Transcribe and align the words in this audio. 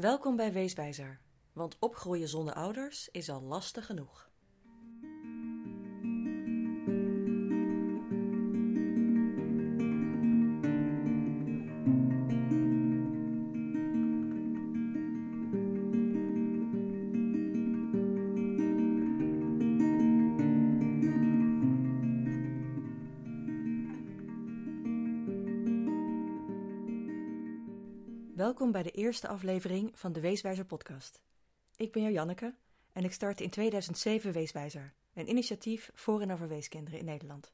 Welkom 0.00 0.36
bij 0.36 0.52
Weeswijzer, 0.52 1.20
want 1.52 1.76
opgroeien 1.78 2.28
zonder 2.28 2.54
ouders 2.54 3.08
is 3.08 3.30
al 3.30 3.42
lastig 3.42 3.86
genoeg. 3.86 4.29
Bij 28.70 28.82
de 28.82 28.90
eerste 28.90 29.28
aflevering 29.28 29.98
van 29.98 30.12
de 30.12 30.20
Weeswijzer 30.20 30.64
podcast. 30.64 31.22
Ik 31.76 31.92
ben 31.92 32.12
Janneke 32.12 32.54
en 32.92 33.04
ik 33.04 33.12
startte 33.12 33.42
in 33.42 33.50
2007 33.50 34.32
Weeswijzer, 34.32 34.94
een 35.14 35.28
initiatief 35.28 35.90
voor 35.94 36.20
en 36.20 36.32
over 36.32 36.48
weeskinderen 36.48 36.98
in 36.98 37.04
Nederland. 37.04 37.52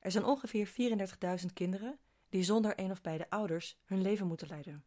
Er 0.00 0.10
zijn 0.10 0.24
ongeveer 0.24 0.74
34.000 1.40 1.46
kinderen 1.52 1.98
die 2.28 2.42
zonder 2.42 2.80
een 2.80 2.90
of 2.90 3.00
beide 3.00 3.30
ouders 3.30 3.78
hun 3.84 4.02
leven 4.02 4.26
moeten 4.26 4.48
leiden. 4.48 4.84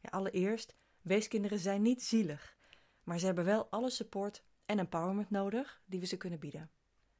Ja, 0.00 0.08
allereerst, 0.10 0.76
weeskinderen 1.02 1.58
zijn 1.58 1.82
niet 1.82 2.02
zielig, 2.02 2.56
maar 3.02 3.18
ze 3.18 3.26
hebben 3.26 3.44
wel 3.44 3.66
alle 3.70 3.90
support 3.90 4.42
en 4.66 4.78
empowerment 4.78 5.30
nodig 5.30 5.82
die 5.84 6.00
we 6.00 6.06
ze 6.06 6.16
kunnen 6.16 6.38
bieden, 6.38 6.70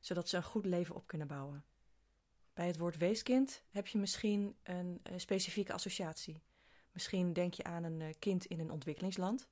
zodat 0.00 0.28
ze 0.28 0.36
een 0.36 0.42
goed 0.42 0.66
leven 0.66 0.94
op 0.94 1.06
kunnen 1.06 1.26
bouwen. 1.26 1.64
Bij 2.52 2.66
het 2.66 2.78
woord 2.78 2.96
weeskind 2.96 3.62
heb 3.70 3.86
je 3.86 3.98
misschien 3.98 4.56
een 4.62 5.00
specifieke 5.16 5.72
associatie. 5.72 6.42
Misschien 6.92 7.32
denk 7.32 7.54
je 7.54 7.64
aan 7.64 7.84
een 7.84 8.00
eh, 8.00 8.14
kind 8.18 8.46
in 8.46 8.60
een 8.60 8.70
ontwikkelingsland. 8.70 9.48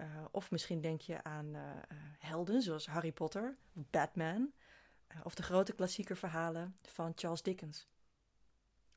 Uh, 0.00 0.24
of 0.30 0.50
misschien 0.50 0.80
denk 0.80 1.00
je 1.00 1.22
aan 1.22 1.54
uh, 1.54 1.70
helden 2.18 2.62
zoals 2.62 2.86
Harry 2.86 3.12
Potter 3.12 3.56
of 3.74 3.90
Batman. 3.90 4.52
of 5.24 5.34
de 5.34 5.42
grote 5.42 5.72
klassieke 5.72 6.16
verhalen 6.16 6.76
van 6.82 7.12
Charles 7.14 7.42
Dickens. 7.42 7.88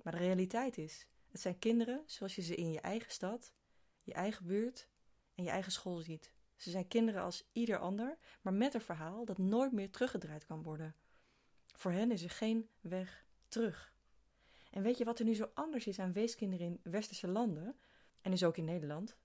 Maar 0.02 0.14
de 0.14 0.20
realiteit 0.20 0.78
is, 0.78 1.08
het 1.32 1.42
zijn 1.42 1.60
kinderen 1.60 2.04
zoals 2.06 2.36
je 2.36 2.42
ze 2.42 2.56
in 2.56 2.72
je 2.72 2.82
eigen 2.82 3.12
stad, 3.12 3.54
je 4.04 4.14
eigen 4.14 4.46
buurt 4.46 4.88
en 5.36 5.44
je 5.44 5.50
eigen 5.50 5.72
school 5.72 5.98
ziet. 5.98 6.34
Ze 6.56 6.70
zijn 6.70 6.88
kinderen 6.88 7.22
als 7.22 7.50
ieder 7.52 7.78
ander, 7.78 8.18
maar 8.42 8.54
met 8.54 8.74
een 8.74 8.82
verhaal 8.82 9.26
dat 9.26 9.38
nooit 9.38 9.72
meer 9.72 9.92
teruggedraaid 9.92 10.46
kan 10.46 10.64
worden. 10.64 10.96
Voor 11.74 11.92
hen 11.92 12.12
is 12.12 12.24
er 12.24 12.30
geen 12.30 12.70
weg 12.82 13.26
terug. 13.48 13.95
En 14.76 14.82
weet 14.82 14.98
je 14.98 15.06
wat 15.06 15.20
er 15.20 15.26
nu 15.26 15.34
zo 15.34 15.52
anders 15.54 15.88
is 15.88 16.00
aan 16.00 16.14
weeskinderen 16.14 16.66
in 16.66 16.80
westerse 16.92 17.28
landen, 17.28 17.76
en 18.22 18.32
dus 18.32 18.44
ook 18.44 18.58
in 18.58 18.66
Nederland? 18.66 19.16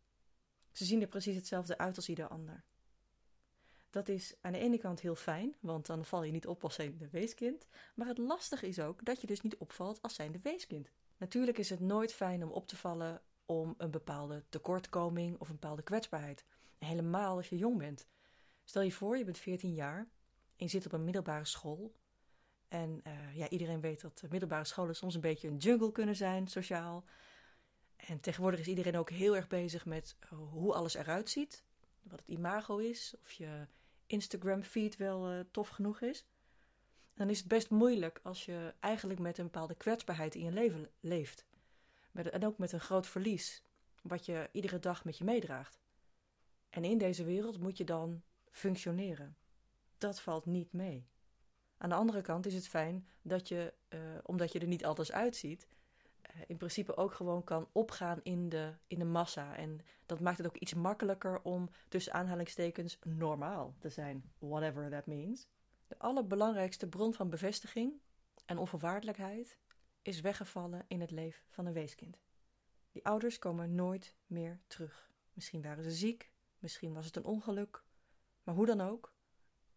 Ze 0.73 0.84
zien 0.84 1.01
er 1.01 1.06
precies 1.06 1.34
hetzelfde 1.34 1.79
uit 1.79 1.97
als 1.97 2.09
ieder 2.09 2.29
ander. 2.29 2.65
Dat 3.91 4.09
is 4.09 4.34
aan 4.41 4.53
de 4.53 4.59
ene 4.59 4.78
kant 4.78 5.01
heel 5.01 5.15
fijn, 5.15 5.56
want 5.61 5.87
dan 5.87 6.05
val 6.05 6.23
je 6.23 6.33
niet 6.33 6.47
op 6.47 6.65
als 6.65 6.75
zijnde 6.75 7.09
weeskind. 7.09 7.67
Maar 7.95 8.06
het 8.06 8.19
lastige 8.19 8.67
is 8.67 8.81
ook 8.81 9.05
dat 9.05 9.21
je 9.21 9.27
dus 9.27 9.41
niet 9.41 9.56
opvalt 9.56 10.03
als 10.03 10.15
zijnde 10.15 10.41
weeskind. 10.43 10.91
Natuurlijk 11.17 11.59
is 11.59 11.71
het 11.71 11.81
nooit 11.81 12.12
fijn 12.12 12.43
om 12.43 12.51
op 12.51 12.67
te 12.67 12.77
vallen 12.77 13.23
om 13.45 13.75
een 13.78 13.91
bepaalde 13.91 14.45
tekortkoming 14.48 15.39
of 15.39 15.48
een 15.48 15.59
bepaalde 15.61 15.83
kwetsbaarheid. 15.83 16.45
helemaal 16.78 17.37
als 17.37 17.48
je 17.48 17.56
jong 17.56 17.78
bent. 17.78 18.06
Stel 18.65 18.83
je 18.83 18.93
voor, 18.93 19.19
je 19.19 19.25
bent 19.25 19.39
14 19.39 19.75
jaar 19.75 19.98
en 20.56 20.67
je 20.67 20.69
zit 20.69 20.87
op 20.87 20.93
een 20.93 21.05
middelbare 21.05 21.45
school 21.45 21.95
en 22.70 23.00
uh, 23.06 23.36
ja, 23.36 23.48
iedereen 23.48 23.80
weet 23.80 24.00
dat 24.00 24.22
middelbare 24.30 24.64
scholen 24.64 24.96
soms 24.96 25.14
een 25.14 25.20
beetje 25.20 25.48
een 25.48 25.56
jungle 25.56 25.92
kunnen 25.92 26.16
zijn, 26.16 26.48
sociaal. 26.48 27.04
En 27.96 28.20
tegenwoordig 28.20 28.60
is 28.60 28.66
iedereen 28.66 28.96
ook 28.96 29.10
heel 29.10 29.36
erg 29.36 29.48
bezig 29.48 29.86
met 29.86 30.16
uh, 30.24 30.38
hoe 30.50 30.74
alles 30.74 30.94
eruit 30.94 31.30
ziet. 31.30 31.64
Wat 32.02 32.18
het 32.18 32.28
imago 32.28 32.76
is, 32.76 33.14
of 33.22 33.32
je 33.32 33.66
Instagram-feed 34.06 34.96
wel 34.96 35.32
uh, 35.32 35.41
tof 35.50 35.68
genoeg 35.68 36.00
is. 36.00 36.24
Dan 37.14 37.30
is 37.30 37.38
het 37.38 37.48
best 37.48 37.70
moeilijk 37.70 38.20
als 38.22 38.44
je 38.44 38.75
eigenlijk 38.80 39.20
met 39.20 39.38
een 39.38 39.44
bepaalde 39.44 39.75
kwetsbaarheid 39.75 40.34
in 40.34 40.44
je 40.44 40.53
leven 40.53 40.91
leeft. 41.00 41.47
Met, 42.10 42.30
en 42.30 42.47
ook 42.47 42.59
met 42.59 42.72
een 42.72 42.80
groot 42.80 43.06
verlies, 43.06 43.62
wat 44.03 44.26
je 44.26 44.48
iedere 44.53 44.78
dag 44.78 45.04
met 45.04 45.19
je 45.19 45.25
meedraagt. 45.25 45.80
En 46.69 46.84
in 46.84 46.98
deze 46.98 47.25
wereld 47.25 47.60
moet 47.60 47.76
je 47.76 47.84
dan 47.84 48.22
functioneren. 48.50 49.36
Dat 49.98 50.20
valt 50.20 50.47
niet 50.47 50.72
mee. 50.72 51.09
Aan 51.82 51.88
de 51.88 51.94
andere 51.94 52.20
kant 52.20 52.46
is 52.46 52.54
het 52.54 52.68
fijn 52.68 53.08
dat 53.22 53.48
je, 53.48 53.74
uh, 53.88 54.00
omdat 54.22 54.52
je 54.52 54.58
er 54.58 54.66
niet 54.66 54.84
altijd 54.84 55.12
uitziet, 55.12 55.68
uh, 56.36 56.42
in 56.46 56.56
principe 56.56 56.96
ook 56.96 57.14
gewoon 57.14 57.44
kan 57.44 57.68
opgaan 57.72 58.20
in 58.22 58.48
de, 58.48 58.74
in 58.86 58.98
de 58.98 59.04
massa. 59.04 59.56
En 59.56 59.80
dat 60.06 60.20
maakt 60.20 60.38
het 60.38 60.46
ook 60.46 60.56
iets 60.56 60.74
makkelijker 60.74 61.42
om 61.42 61.70
tussen 61.88 62.12
aanhalingstekens 62.12 62.98
normaal 63.04 63.74
te 63.78 63.88
zijn, 63.88 64.32
whatever 64.38 64.91
that 64.91 65.06
means. 65.06 65.48
De 65.86 65.98
allerbelangrijkste 65.98 66.88
bron 66.88 67.14
van 67.14 67.30
bevestiging 67.30 68.00
en 68.47 68.58
onvoorwaardelijkheid 68.58 69.58
is 70.02 70.20
weggevallen 70.20 70.84
in 70.88 71.00
het 71.00 71.10
leven 71.10 71.42
van 71.48 71.66
een 71.66 71.72
weeskind. 71.72 72.18
Die 72.92 73.04
ouders 73.04 73.38
komen 73.38 73.74
nooit 73.74 74.14
meer 74.26 74.60
terug. 74.66 75.10
Misschien 75.32 75.62
waren 75.62 75.84
ze 75.84 75.91
ziek, 75.92 76.32
misschien 76.58 76.92
was 76.92 77.06
het 77.06 77.16
een 77.16 77.24
ongeluk, 77.24 77.84
maar 78.42 78.54
hoe 78.54 78.66
dan 78.66 78.80
ook, 78.80 79.12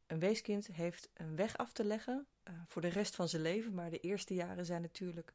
een 0.08 0.20
weeskind 0.20 0.68
heeft 0.68 1.10
een 1.14 1.36
weg 1.36 1.58
af 1.58 1.72
te 1.72 1.84
leggen 1.84 2.28
uh, 2.50 2.54
voor 2.68 2.82
de 2.82 2.88
rest 2.88 3.16
van 3.16 3.28
zijn 3.28 3.42
leven, 3.42 3.74
maar 3.74 3.90
de 3.90 4.00
eerste 4.00 4.34
jaren 4.34 4.66
zijn 4.66 4.82
natuurlijk 4.82 5.34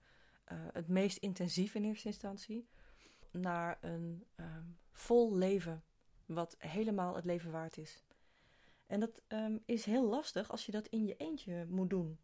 uh, 0.52 0.58
het 0.72 0.88
meest 0.88 1.16
intensief 1.16 1.74
in 1.74 1.84
eerste 1.84 2.06
instantie, 2.06 2.68
naar 3.30 3.78
een 3.80 4.24
um, 4.36 4.78
vol 4.92 5.36
leven, 5.36 5.84
wat 6.26 6.56
helemaal 6.58 7.14
het 7.14 7.24
leven 7.24 7.50
waard 7.50 7.76
is. 7.76 8.04
En 8.86 9.00
dat 9.00 9.22
um, 9.28 9.62
is 9.64 9.84
heel 9.84 10.08
lastig 10.08 10.50
als 10.50 10.66
je 10.66 10.72
dat 10.72 10.86
in 10.86 11.04
je 11.04 11.16
eentje 11.16 11.66
moet 11.68 11.90
doen. 11.90 12.18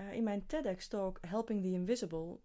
Uh, 0.00 0.12
in 0.12 0.22
mijn 0.22 0.46
TEDx-talk 0.46 1.18
Helping 1.20 1.62
the 1.62 1.70
Invisible 1.70 2.38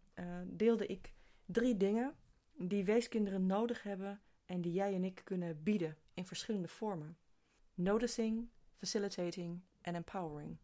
deelde 0.46 0.86
ik 0.86 1.14
drie 1.46 1.78
dingen 1.78 2.16
die 2.58 2.86
weeskinderen 2.86 3.46
nodig 3.46 3.84
hebben 3.84 4.22
en 4.46 4.62
die 4.62 4.74
jij 4.74 4.94
en 4.94 5.04
ik 5.04 5.22
kunnen 5.24 5.64
bieden 5.64 5.98
in 6.14 6.26
verschillende 6.26 6.68
vormen. 6.68 7.18
Noticing, 7.74 8.50
facilitating 8.78 9.62
en 9.82 9.96
empowering. 9.96 10.58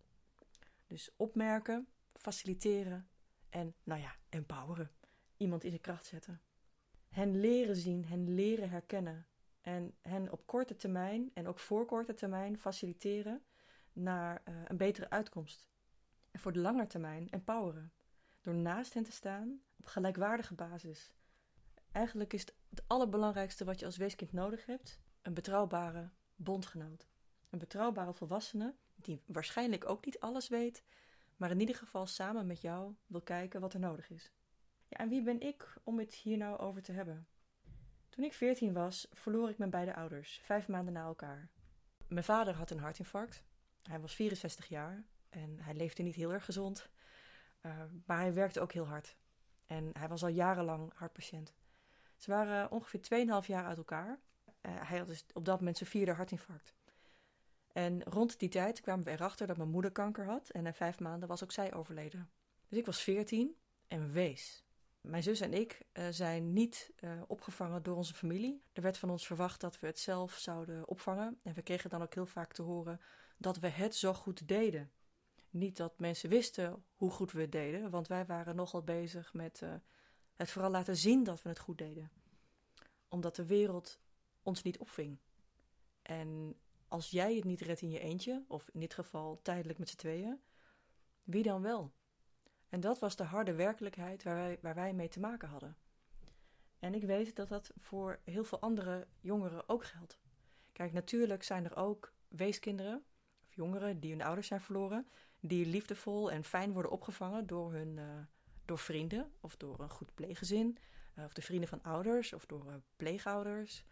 Dus 0.88 1.12
opmerken, 1.18 1.88
faciliteren 2.14 3.08
en, 3.50 3.76
nou 3.84 4.02
ja, 4.02 4.16
empoweren. 4.30 4.92
Iemand 5.38 5.64
in 5.64 5.70
zijn 5.70 5.82
kracht 5.82 6.06
zetten. 6.06 6.42
Hen 7.10 7.40
leren 7.40 7.76
zien, 7.76 8.06
hen 8.06 8.34
leren 8.34 8.70
herkennen. 8.70 9.28
En 9.62 9.94
hen 10.02 10.32
op 10.32 10.46
korte 10.46 10.76
termijn 10.76 11.32
en 11.34 11.48
ook 11.48 11.60
voor 11.60 11.86
korte 11.86 12.14
termijn 12.14 12.58
faciliteren 12.58 13.44
naar 13.94 14.42
uh, 14.48 14.56
een 14.68 14.78
betere 14.78 15.10
uitkomst. 15.10 15.68
En 16.32 16.40
voor 16.40 16.52
de 16.52 16.60
lange 16.60 16.88
termijn 16.88 17.30
empoweren. 17.30 17.94
Door 18.42 18.56
naast 18.56 18.94
hen 18.94 19.04
te 19.04 19.12
staan 19.12 19.62
op 19.80 19.86
gelijkwaardige 19.86 20.54
basis. 20.54 21.14
Eigenlijk 21.92 22.34
is 22.34 22.42
het, 22.42 22.56
het 22.70 22.84
allerbelangrijkste 22.88 23.66
wat 23.66 23.80
je 23.80 23.86
als 23.86 23.98
weeskind 23.98 24.32
nodig 24.32 24.66
hebt: 24.66 25.00
een 25.22 25.34
betrouwbare 25.34 26.10
bondgenoot. 26.36 27.08
Een 27.54 27.60
betrouwbare 27.60 28.14
volwassene 28.14 28.76
die 28.96 29.22
waarschijnlijk 29.26 29.90
ook 29.90 30.06
niet 30.06 30.20
alles 30.20 30.48
weet, 30.48 30.84
maar 31.38 31.52
in 31.52 31.60
ieder 31.60 31.76
geval 31.76 32.06
samen 32.06 32.48
met 32.48 32.62
jou 32.62 32.96
wil 33.08 33.22
kijken 33.22 33.62
wat 33.62 33.74
er 33.74 33.80
nodig 33.80 34.10
is. 34.10 34.32
Ja, 34.88 34.98
en 34.98 35.10
wie 35.10 35.22
ben 35.22 35.42
ik 35.42 35.74
om 35.84 36.00
het 36.00 36.14
hier 36.14 36.38
nou 36.38 36.58
over 36.58 36.82
te 36.82 36.92
hebben? 36.92 37.28
Toen 38.10 38.24
ik 38.24 38.34
veertien 38.34 38.74
was, 38.74 39.08
verloor 39.12 39.50
ik 39.50 39.58
mijn 39.58 39.70
beide 39.70 39.96
ouders, 39.96 40.40
vijf 40.44 40.68
maanden 40.68 40.94
na 40.94 41.04
elkaar. 41.04 41.50
Mijn 42.08 42.24
vader 42.24 42.54
had 42.54 42.70
een 42.70 42.80
hartinfarct. 42.80 43.44
Hij 43.84 44.00
was 44.00 44.16
64 44.16 44.66
jaar 44.66 45.04
en 45.30 45.60
hij 45.60 45.74
leefde 45.74 46.04
niet 46.04 46.16
heel 46.16 46.34
erg 46.34 46.46
gezond, 46.46 46.90
uh, 47.62 47.84
maar 48.06 48.18
hij 48.18 48.34
werkte 48.34 48.62
ook 48.62 48.72
heel 48.72 48.88
hard. 48.88 49.18
En 49.66 49.90
hij 49.98 50.08
was 50.08 50.24
al 50.24 50.30
jarenlang 50.30 50.92
hartpatiënt. 50.96 51.54
Ze 52.18 52.32
waren 52.32 52.72
ongeveer 52.72 53.28
2,5 53.44 53.48
jaar 53.48 53.66
uit 53.66 53.78
elkaar. 53.78 54.20
Uh, 54.62 54.90
hij 54.90 54.98
had 54.98 55.08
dus 55.08 55.26
op 55.34 55.46
dat 55.46 55.60
moment 55.60 55.78
zijn 55.78 55.90
vierde 55.90 56.12
hartinfarct. 56.12 56.74
En 57.74 58.04
rond 58.04 58.40
die 58.40 58.50
tijd 58.50 58.82
kwamen 58.82 59.06
we 59.06 59.12
erachter 59.12 59.48
dat 59.48 59.58
mijn 59.58 59.70
moeder 59.70 59.92
kanker 59.92 60.26
had 60.26 60.50
en 60.50 60.64
na 60.64 60.74
vijf 60.74 61.00
maanden 61.00 61.28
was 61.28 61.44
ook 61.44 61.52
zij 61.52 61.74
overleden. 61.74 62.30
Dus 62.68 62.78
ik 62.78 62.86
was 62.86 63.02
veertien 63.02 63.56
en 63.88 64.12
wees. 64.12 64.64
Mijn 65.02 65.24
zus 65.24 65.40
en 65.40 65.54
ik 65.54 65.82
uh, 65.94 66.08
zijn 66.10 66.54
niet 66.54 66.94
uh, 67.00 67.22
opgevangen 67.28 67.84
door 67.84 67.96
onze 67.96 68.14
familie. 68.14 68.64
Er 68.74 68.82
werd 68.82 68.98
van 68.98 69.10
ons 69.10 69.26
verwacht 69.26 69.62
dat 69.62 69.80
we 69.80 69.88
het 69.88 70.00
zelf 70.00 70.34
zouden 70.34 70.88
opvangen. 70.88 71.40
En 71.44 71.54
we 71.54 71.62
kregen 71.62 71.90
dan 71.90 72.02
ook 72.02 72.14
heel 72.14 72.26
vaak 72.26 72.54
te 72.54 72.62
horen 72.62 73.02
dat 73.38 73.60
we 73.60 73.68
het 73.68 73.96
zo 73.96 74.14
goed 74.14 74.48
deden. 74.48 74.92
Niet 75.50 75.78
dat 75.78 76.00
mensen 76.00 76.30
wisten 76.30 76.86
hoe 76.96 77.12
goed 77.12 77.32
we 77.32 77.42
het 77.42 77.52
deden, 77.52 77.90
want 77.90 78.08
wij 78.08 78.26
waren 78.26 78.56
nogal 78.56 78.84
bezig 78.84 79.34
met 79.34 79.62
uh, 79.62 79.74
het 80.36 80.52
vooral 80.52 80.72
laten 80.72 80.98
zien 80.98 81.24
dat 81.24 81.42
we 81.42 81.50
het 81.50 81.60
goed 81.60 81.78
deden. 81.78 82.12
Omdat 83.08 83.36
de 83.36 83.46
wereld 83.46 84.00
ons 84.42 84.64
niet 84.64 84.78
opving. 84.78 85.18
En 86.02 86.56
als 86.94 87.10
jij 87.10 87.36
het 87.36 87.44
niet 87.44 87.62
redt 87.62 87.82
in 87.82 87.90
je 87.90 88.00
eentje, 88.00 88.44
of 88.48 88.70
in 88.74 88.80
dit 88.80 88.94
geval 88.94 89.40
tijdelijk 89.42 89.80
met 89.80 89.90
z'n 89.90 89.96
tweeën, 89.96 90.42
wie 91.24 91.44
dan 91.44 91.62
wel? 91.62 91.94
En 92.70 92.80
dat 92.80 93.00
was 93.00 93.16
de 93.16 93.24
harde 93.24 93.54
werkelijkheid 93.54 94.24
waar 94.24 94.36
wij, 94.36 94.58
waar 94.62 94.76
wij 94.76 94.94
mee 94.94 95.08
te 95.08 95.20
maken 95.20 95.48
hadden. 95.48 95.78
En 96.80 96.94
ik 96.94 97.04
weet 97.04 97.36
dat 97.36 97.48
dat 97.48 97.72
voor 97.80 98.20
heel 98.24 98.44
veel 98.44 98.60
andere 98.60 99.08
jongeren 99.20 99.70
ook 99.70 99.86
geldt. 99.86 100.20
Kijk, 100.72 100.94
natuurlijk 100.94 101.44
zijn 101.44 101.66
er 101.66 101.76
ook 101.76 102.14
weeskinderen 102.28 103.04
of 103.46 103.56
jongeren 103.56 104.00
die 104.00 104.12
hun 104.12 104.24
ouders 104.24 104.48
zijn 104.48 104.62
verloren, 104.62 105.08
die 105.40 105.66
liefdevol 105.66 106.32
en 106.32 106.44
fijn 106.44 106.74
worden 106.74 106.92
opgevangen 106.92 107.48
door 107.48 107.74
hun 107.74 107.98
uh, 107.98 108.06
door 108.66 108.80
vrienden 108.80 109.32
of 109.40 109.56
door 109.58 109.80
een 109.80 109.90
goed 109.90 110.14
pleeggezin, 110.14 110.78
uh, 111.16 111.26
of 111.26 111.34
de 111.34 111.42
vrienden 111.42 111.70
van 111.70 111.84
ouders 111.84 112.34
of 112.34 112.46
door 112.46 112.66
uh, 112.68 112.74
pleegouders 112.96 113.86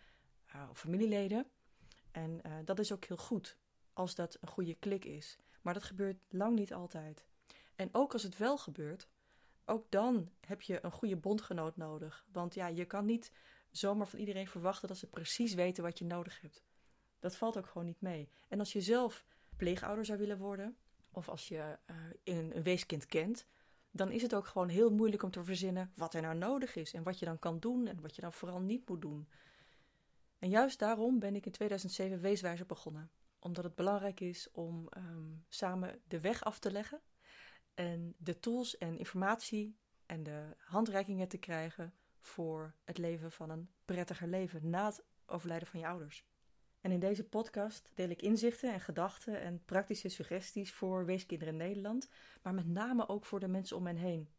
of 0.70 0.80
familieleden. 0.80 1.52
En 2.12 2.42
dat 2.66 2.80
is 2.80 2.92
ook 2.92 3.06
heel 3.06 3.18
goed 3.18 3.58
als 3.94 4.16
dat 4.16 4.38
een 4.42 4.48
goede 4.48 4.76
klik 4.76 5.06
is. 5.06 5.38
Maar 5.62 5.74
dat 5.74 5.84
gebeurt 5.84 6.18
lang 6.30 6.56
niet 6.56 6.74
altijd. 6.74 7.26
En 7.76 7.90
ook 7.92 8.14
als 8.14 8.24
het 8.24 8.38
wel 8.38 8.58
gebeurt, 8.58 9.08
ook 9.66 9.92
dan 9.92 10.32
heb 10.40 10.62
je 10.62 10.86
een 10.86 10.92
goede 10.92 11.18
bondgenoot 11.18 11.78
nodig. 11.78 12.26
Want 12.32 12.54
ja, 12.54 12.68
je 12.68 12.86
kan 12.86 13.06
niet 13.06 13.32
zomaar 13.72 14.08
van 14.08 14.20
iedereen 14.20 14.48
verwachten 14.48 14.88
dat 14.88 14.98
ze 14.98 15.10
precies 15.10 15.54
weten 15.54 15.84
wat 15.84 16.00
je 16.00 16.06
nodig 16.06 16.42
hebt. 16.42 16.64
Dat 17.20 17.36
valt 17.36 17.58
ook 17.58 17.68
gewoon 17.68 17.88
niet 17.88 18.02
mee. 18.02 18.30
En 18.48 18.60
als 18.60 18.74
je 18.74 18.82
zelf 18.82 19.26
pleegouder 19.56 20.06
zou 20.06 20.20
willen 20.20 20.38
worden, 20.38 20.78
of 21.12 21.30
als 21.30 21.48
je 21.48 21.78
een, 22.24 22.56
een 22.56 22.64
weeskind 22.64 23.06
kent, 23.06 23.46
dan 23.92 24.12
is 24.12 24.22
het 24.22 24.36
ook 24.36 24.48
gewoon 24.48 24.70
heel 24.70 24.92
moeilijk 24.92 25.24
om 25.24 25.32
te 25.32 25.44
verzinnen 25.44 25.92
wat 25.96 26.14
er 26.14 26.22
nou 26.22 26.36
nodig 26.36 26.76
is 26.76 26.94
en 26.94 27.04
wat 27.04 27.20
je 27.20 27.26
dan 27.26 27.40
kan 27.40 27.60
doen 27.60 27.88
en 27.88 28.02
wat 28.02 28.16
je 28.16 28.22
dan 28.22 28.34
vooral 28.34 28.60
niet 28.60 28.90
moet 28.90 29.02
doen. 29.02 29.28
En 30.42 30.50
juist 30.50 30.80
daarom 30.80 31.20
ben 31.20 31.36
ik 31.36 31.46
in 31.46 31.52
2007 31.52 32.20
Weeswijzer 32.20 32.66
begonnen. 32.66 33.12
Omdat 33.40 33.64
het 33.64 33.76
belangrijk 33.76 34.20
is 34.20 34.52
om 34.52 34.90
um, 34.98 35.46
samen 35.50 36.02
de 36.08 36.20
weg 36.20 36.44
af 36.44 36.60
te 36.60 36.72
leggen 36.72 37.02
en 37.74 38.16
de 38.18 38.40
tools 38.40 38.78
en 38.78 38.98
informatie 38.98 39.78
en 40.06 40.24
de 40.24 40.56
handreikingen 40.58 41.28
te 41.28 41.38
krijgen 41.38 41.94
voor 42.20 42.76
het 42.84 42.98
leven 42.98 43.32
van 43.32 43.50
een 43.50 43.70
prettiger 43.86 44.28
leven 44.28 44.70
na 44.70 44.86
het 44.86 45.04
overlijden 45.26 45.68
van 45.68 45.80
je 45.80 45.88
ouders. 45.88 46.26
En 46.82 46.92
in 46.92 47.00
deze 47.00 47.24
podcast 47.24 47.90
deel 47.94 48.10
ik 48.10 48.22
inzichten 48.22 48.74
en 48.74 48.82
gedachten 48.82 49.42
en 49.42 49.66
praktische 49.66 50.10
suggesties 50.10 50.72
voor 50.74 51.06
weeskinderen 51.06 51.54
in 51.54 51.60
Nederland, 51.60 52.10
maar 52.42 52.54
met 52.54 52.68
name 52.68 53.08
ook 53.08 53.26
voor 53.26 53.40
de 53.40 53.48
mensen 53.48 53.78
om 53.78 53.86
hen 53.86 53.98
heen. 53.98 54.30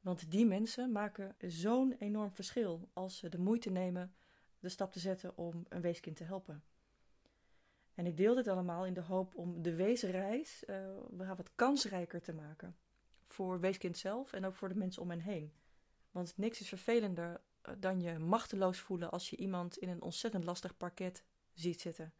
Want 0.00 0.30
die 0.30 0.46
mensen 0.46 0.92
maken 0.92 1.34
zo'n 1.38 1.92
enorm 1.92 2.32
verschil 2.32 2.88
als 2.92 3.18
ze 3.18 3.28
de 3.28 3.38
moeite 3.38 3.70
nemen 3.70 4.12
de 4.60 4.68
stap 4.68 4.92
te 4.92 4.98
zetten 4.98 5.36
om 5.36 5.66
een 5.68 5.80
weeskind 5.80 6.16
te 6.16 6.24
helpen. 6.24 6.62
En 7.94 8.06
ik 8.06 8.16
deel 8.16 8.34
dit 8.34 8.48
allemaal 8.48 8.86
in 8.86 8.94
de 8.94 9.00
hoop 9.00 9.34
om 9.34 9.62
de 9.62 9.74
weesreis 9.74 10.64
uh, 10.66 10.86
wat 11.10 11.50
kansrijker 11.54 12.20
te 12.20 12.32
maken. 12.32 12.76
Voor 13.26 13.60
weeskind 13.60 13.98
zelf 13.98 14.32
en 14.32 14.44
ook 14.44 14.54
voor 14.54 14.68
de 14.68 14.74
mensen 14.74 15.02
om 15.02 15.10
hen 15.10 15.20
heen. 15.20 15.52
Want 16.10 16.36
niks 16.36 16.60
is 16.60 16.68
vervelender 16.68 17.40
eh, 17.62 17.74
dan 17.78 18.00
je 18.00 18.18
machteloos 18.18 18.78
voelen 18.78 19.10
als 19.10 19.30
je 19.30 19.36
iemand 19.36 19.76
in 19.76 19.88
een 19.88 20.02
ontzettend 20.02 20.44
lastig 20.44 20.76
parket 20.76 21.24
ziet 21.54 21.80
zitten. 21.80 22.12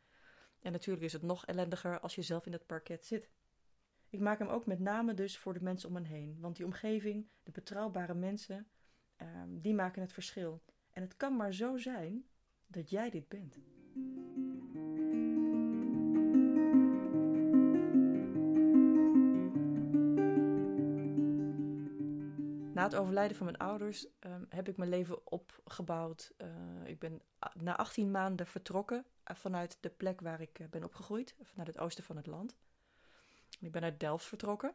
En 0.61 0.73
natuurlijk 0.73 1.05
is 1.05 1.13
het 1.13 1.23
nog 1.23 1.47
ellendiger 1.47 2.01
als 2.01 2.15
je 2.15 2.23
zelf 2.23 2.47
in 2.47 2.53
dat 2.53 2.67
parket 2.67 3.07
zit. 3.07 3.31
Ik 4.11 4.21
maak 4.21 4.39
hem 4.39 4.49
ook 4.49 4.67
met 4.67 4.81
name 4.81 5.15
dus 5.15 5.39
voor 5.39 5.53
de 5.53 5.63
mensen 5.63 5.89
om 5.89 5.95
hen 5.95 6.05
heen. 6.05 6.37
Want 6.41 6.57
die 6.57 6.65
omgeving, 6.65 7.29
de 7.43 7.51
betrouwbare 7.51 8.15
mensen, 8.15 8.69
uh, 9.23 9.29
die 9.49 9.75
maken 9.75 10.03
het 10.03 10.13
verschil. 10.13 10.63
En 10.99 11.05
het 11.05 11.17
kan 11.17 11.37
maar 11.37 11.53
zo 11.53 11.77
zijn 11.77 12.25
dat 12.67 12.91
jij 12.91 13.11
dit 13.11 13.29
bent. 13.29 13.59
Na 22.75 22.83
het 22.83 22.95
overlijden 22.95 23.37
van 23.37 23.47
mijn 23.47 23.59
ouders 23.59 24.07
um, 24.21 24.47
heb 24.49 24.69
ik 24.69 24.77
mijn 24.77 24.91
leven 24.91 25.27
opgebouwd. 25.27 26.33
Uh, 26.39 26.49
ik 26.85 26.99
ben 26.99 27.23
na 27.55 27.77
18 27.77 28.11
maanden 28.11 28.47
vertrokken 28.47 29.05
uh, 29.31 29.37
vanuit 29.37 29.79
de 29.81 29.91
plek 29.91 30.21
waar 30.21 30.41
ik 30.41 30.59
uh, 30.59 30.69
ben 30.69 30.85
opgegroeid, 30.85 31.35
vanuit 31.43 31.69
het 31.69 31.79
oosten 31.79 32.05
van 32.05 32.17
het 32.17 32.27
land. 32.27 32.57
Ik 33.61 33.73
ben 33.73 33.83
uit 33.83 34.01
Delft 34.01 34.25
vertrokken. 34.25 34.75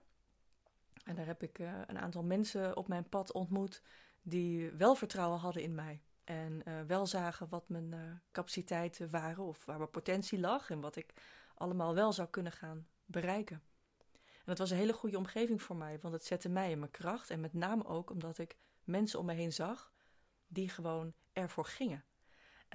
En 1.03 1.15
daar 1.15 1.25
heb 1.25 1.43
ik 1.43 1.59
een 1.59 1.99
aantal 1.99 2.23
mensen 2.23 2.77
op 2.77 2.87
mijn 2.87 3.09
pad 3.09 3.31
ontmoet 3.31 3.81
die 4.21 4.71
wel 4.71 4.95
vertrouwen 4.95 5.39
hadden 5.39 5.63
in 5.63 5.75
mij. 5.75 6.01
En 6.23 6.63
wel 6.87 7.05
zagen 7.05 7.49
wat 7.49 7.69
mijn 7.69 8.21
capaciteiten 8.31 9.09
waren 9.09 9.43
of 9.43 9.65
waar 9.65 9.77
mijn 9.77 9.89
potentie 9.89 10.39
lag 10.39 10.69
en 10.69 10.81
wat 10.81 10.95
ik 10.95 11.13
allemaal 11.53 11.93
wel 11.93 12.13
zou 12.13 12.27
kunnen 12.27 12.51
gaan 12.51 12.87
bereiken. 13.05 13.61
En 14.43 14.49
dat 14.49 14.57
was 14.57 14.69
een 14.69 14.77
hele 14.77 14.93
goede 14.93 15.17
omgeving 15.17 15.61
voor 15.61 15.75
mij, 15.75 15.99
want 15.99 16.13
het 16.13 16.25
zette 16.25 16.49
mij 16.49 16.71
in 16.71 16.79
mijn 16.79 16.91
kracht. 16.91 17.29
En 17.29 17.39
met 17.39 17.53
name 17.53 17.85
ook 17.85 18.09
omdat 18.09 18.37
ik 18.37 18.55
mensen 18.83 19.19
om 19.19 19.25
me 19.25 19.33
heen 19.33 19.53
zag 19.53 19.93
die 20.47 20.69
gewoon 20.69 21.13
ervoor 21.33 21.65
gingen. 21.65 22.03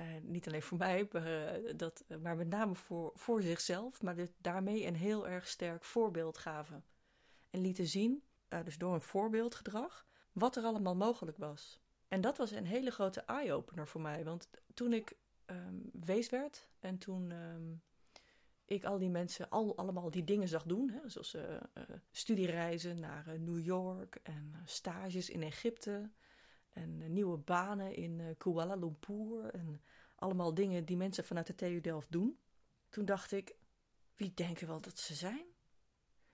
Uh, 0.00 0.06
niet 0.22 0.46
alleen 0.46 0.62
voor 0.62 0.78
mij, 0.78 1.08
maar, 1.12 1.56
uh, 1.64 1.72
dat, 1.76 2.04
maar 2.22 2.36
met 2.36 2.48
name 2.48 2.74
voor, 2.74 3.12
voor 3.14 3.42
zichzelf, 3.42 4.02
maar 4.02 4.16
daarmee 4.36 4.86
een 4.86 4.96
heel 4.96 5.28
erg 5.28 5.48
sterk 5.48 5.84
voorbeeld 5.84 6.38
gaven. 6.38 6.84
En 7.50 7.60
lieten 7.60 7.86
zien, 7.86 8.22
uh, 8.48 8.64
dus 8.64 8.78
door 8.78 8.94
een 8.94 9.00
voorbeeldgedrag, 9.00 10.06
wat 10.32 10.56
er 10.56 10.64
allemaal 10.64 10.96
mogelijk 10.96 11.36
was. 11.36 11.80
En 12.08 12.20
dat 12.20 12.36
was 12.36 12.50
een 12.50 12.66
hele 12.66 12.90
grote 12.90 13.20
eye-opener 13.20 13.86
voor 13.86 14.00
mij, 14.00 14.24
want 14.24 14.48
toen 14.74 14.92
ik 14.92 15.16
um, 15.46 15.90
wees 15.92 16.30
werd 16.30 16.68
en 16.78 16.98
toen 16.98 17.30
um, 17.30 17.82
ik 18.64 18.84
al 18.84 18.98
die 18.98 19.10
mensen 19.10 19.48
al, 19.48 19.76
allemaal 19.76 20.10
die 20.10 20.24
dingen 20.24 20.48
zag 20.48 20.62
doen. 20.62 20.90
Hè, 20.90 21.08
zoals 21.08 21.34
uh, 21.34 21.42
studiereizen 22.10 23.00
naar 23.00 23.28
uh, 23.28 23.40
New 23.40 23.64
York 23.64 24.20
en 24.22 24.54
stages 24.64 25.30
in 25.30 25.42
Egypte. 25.42 26.10
En 26.68 27.12
nieuwe 27.12 27.36
banen 27.36 27.94
in 27.94 28.34
Kuala 28.38 28.74
Lumpur. 28.74 29.50
En 29.54 29.80
allemaal 30.14 30.54
dingen 30.54 30.84
die 30.84 30.96
mensen 30.96 31.24
vanuit 31.24 31.46
de 31.46 31.54
TU 31.54 31.80
Delft 31.80 32.12
doen. 32.12 32.38
Toen 32.88 33.04
dacht 33.04 33.32
ik, 33.32 33.56
wie 34.14 34.34
denken 34.34 34.66
wel 34.66 34.80
dat 34.80 34.98
ze 34.98 35.14
zijn? 35.14 35.46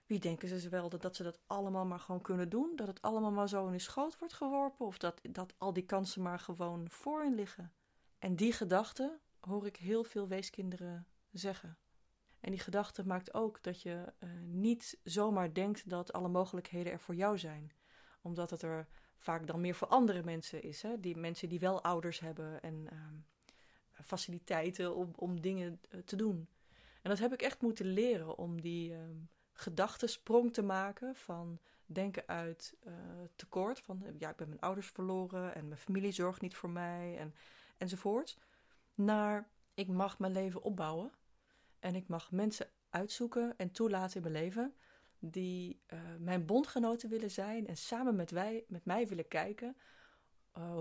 Wie 0.07 0.19
denken 0.19 0.61
ze 0.61 0.69
wel 0.69 0.89
dat, 0.89 1.03
dat 1.03 1.17
ze 1.17 1.23
dat 1.23 1.41
allemaal 1.47 1.87
maar 1.87 2.01
gewoon 2.01 2.21
kunnen 2.21 2.49
doen? 2.49 2.73
Dat 2.77 2.87
het 2.87 3.03
allemaal 3.03 3.31
maar 3.31 3.49
zo 3.49 3.65
in 3.65 3.71
hun 3.71 3.81
schoot 3.81 4.19
wordt 4.19 4.35
geworpen? 4.35 4.87
Of 4.87 4.99
dat, 4.99 5.21
dat 5.31 5.55
al 5.59 5.73
die 5.73 5.85
kansen 5.85 6.23
maar 6.23 6.39
gewoon 6.39 6.91
voor 6.91 7.23
hen 7.23 7.35
liggen? 7.35 7.73
En 8.19 8.37
die 8.37 8.53
gedachte 8.53 9.21
hoor 9.41 9.67
ik 9.67 9.77
heel 9.77 10.05
veel 10.05 10.29
weeskinderen 10.29 11.07
zeggen. 11.31 11.79
En 12.41 12.51
die 12.51 12.61
gedachte 12.61 13.07
maakt 13.07 13.35
ook 13.35 13.63
dat 13.63 13.83
je 13.83 14.13
uh, 14.21 14.31
niet 14.43 14.99
zomaar 15.05 15.55
denkt 15.55 15.89
dat 15.89 16.13
alle 16.13 16.29
mogelijkheden 16.29 16.93
er 16.93 17.01
voor 17.01 17.15
jou 17.15 17.39
zijn. 17.39 17.73
Omdat 18.23 18.51
het 18.51 18.63
er 18.63 18.89
vaak 19.17 19.47
dan 19.47 19.61
meer 19.61 19.75
voor 19.75 19.89
andere 19.89 20.23
mensen 20.23 20.63
is. 20.63 20.83
Hè? 20.83 21.01
Die 21.01 21.17
mensen 21.17 21.49
die 21.49 21.61
wel 21.61 21.83
ouders 21.83 22.21
hebben 22.21 22.63
en 22.63 22.87
uh, 22.93 22.99
faciliteiten 24.05 24.95
om, 24.95 25.11
om 25.17 25.41
dingen 25.41 25.81
uh, 25.91 26.01
te 26.01 26.17
doen. 26.17 26.49
En 27.03 27.11
dat 27.11 27.19
heb 27.19 27.33
ik 27.33 27.43
echt 27.43 27.63
moeten 27.63 27.87
leren 27.87 28.39
om 28.39 28.61
die 28.61 28.95
ehm, 28.95 29.17
gedachtesprong 29.55 30.53
te 30.53 30.63
maken 30.63 31.17
van 31.17 31.59
denken 31.87 32.23
uit 32.27 32.77
eh, 32.85 32.93
tekort. 33.37 33.81
Van 33.81 34.03
ja, 34.19 34.31
ik 34.31 34.37
ben 34.37 34.49
mijn 34.49 34.61
ouders 34.61 34.87
verloren 34.87 35.55
en 35.55 35.69
mijn 35.69 35.81
familie 35.81 36.13
zorgt 36.13 36.41
niet 36.41 36.55
voor 36.55 36.71
mij 36.71 37.19
en, 37.19 37.35
enzovoort. 37.77 38.39
Naar 38.95 39.49
ik 39.75 39.89
mag 39.89 40.19
mijn 40.19 40.33
leven 40.33 40.63
opbouwen 40.63 41.13
en 41.79 41.95
ik 41.95 42.09
mag 42.09 42.31
mensen 42.31 42.71
uitzoeken 42.91 43.55
en 43.57 43.71
toelaten 43.71 44.17
in 44.17 44.33
mijn 44.33 44.45
leven 44.45 44.75
die 45.19 45.83
uh, 45.93 46.01
mijn 46.19 46.47
bondgenoten 46.47 47.09
willen 47.09 47.31
zijn 47.31 47.67
en 47.67 47.77
samen 47.77 48.17
met, 48.17 48.31
wij, 48.31 48.65
met 48.69 48.85
mij 48.85 49.09
willen 49.09 49.29
kijken 49.29 49.77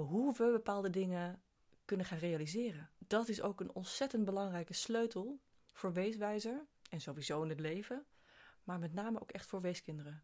hoe 0.08 0.34
we 0.34 0.52
bepaalde 0.52 0.90
dingen 0.90 1.42
kunnen 1.86 2.06
gaan 2.06 2.18
realiseren. 2.18 2.90
Dat 2.98 3.28
is 3.28 3.42
ook 3.42 3.60
een 3.60 3.74
ontzettend 3.74 4.26
belangrijke 4.26 4.74
sleutel 4.74 5.40
voor 5.72 5.94
weeswijzer 5.94 6.66
en 6.90 7.02
sowieso 7.02 7.44
in 7.44 7.50
het 7.50 7.60
leven, 7.60 8.06
maar 8.64 8.80
met 8.80 8.94
name 8.94 9.22
ook 9.22 9.32
echt 9.32 9.46
voor 9.46 9.62
weeskinderen. 9.62 10.24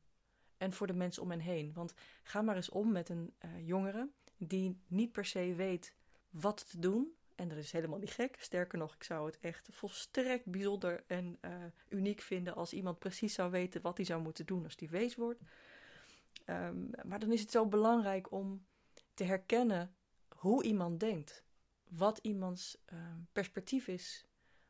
En 0.58 0.74
voor 0.74 0.88
de 0.88 0.94
mensen 0.94 1.24
om 1.24 1.30
hen 1.30 1.40
heen. 1.40 1.74
Want 1.74 1.94
ga 2.24 2.42
maar 2.42 2.56
eens 2.56 2.70
om 2.70 2.92
met 2.92 3.10
een 3.10 3.34
uh, 3.46 3.68
jongere 3.68 4.10
die 4.38 4.82
niet 4.88 5.12
per 5.12 5.26
se 5.26 5.54
weet 5.56 5.94
wat 6.30 6.70
te 6.70 6.80
doen, 6.80 7.14
en 7.36 7.48
dat 7.48 7.58
is 7.58 7.72
helemaal 7.72 8.00
niet 8.00 8.12
gek. 8.12 8.36
Sterker 8.40 8.78
nog, 8.78 8.96
ik 8.96 9.04
zou 9.04 9.26
het 9.26 9.40
echt 9.40 9.70
volstrekt 9.72 10.46
bijzonder 10.46 11.04
en 11.08 11.38
uh, 11.42 11.52
uniek 11.90 12.22
vinden 12.22 12.56
als 12.56 12.74
iemand 12.74 13.00
precies 13.00 13.34
zou 13.34 13.52
weten 13.52 13.82
wat 13.82 13.98
hij 13.98 14.06
zou 14.06 14.22
moeten 14.22 14.46
doen 14.46 14.64
als 14.64 14.76
hij 14.78 14.90
wees 14.90 15.16
wordt. 15.16 15.42
Um, 16.46 16.90
maar 17.04 17.20
dan 17.20 17.32
is 17.32 17.42
het 17.42 17.52
zo 17.52 17.66
belangrijk 17.68 18.32
om 18.32 18.66
te 19.14 19.24
herkennen 19.24 19.96
hoe 20.28 20.64
iemand 20.64 21.00
denkt. 21.00 21.44
Wat 21.90 22.18
iemands 22.18 22.78
uh, 22.94 23.00
perspectief 23.32 23.88
is 23.88 24.26